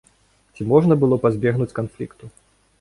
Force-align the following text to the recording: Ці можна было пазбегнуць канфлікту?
Ці 0.55 0.67
можна 0.71 0.97
было 1.05 1.21
пазбегнуць 1.27 1.71
канфлікту? 1.83 2.35